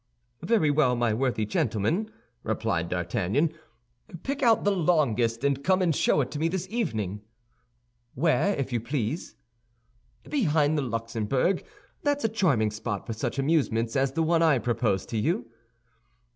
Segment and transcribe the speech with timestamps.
[0.41, 2.09] "Very well, my worthy gentleman,"
[2.41, 3.53] replied D'Artagnan,
[4.23, 7.21] "pick out the longest, and come and show it to me this evening."
[8.15, 9.35] "Where, if you please?"
[10.27, 11.63] "Behind the Luxembourg;
[12.01, 15.51] that's a charming spot for such amusements as the one I propose to you."